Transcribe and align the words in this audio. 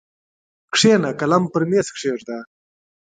کښېنه 0.73 1.09
قلم 1.19 1.43
پر 1.53 1.63
مېز 1.69 1.87
کښېږده! 1.95 2.37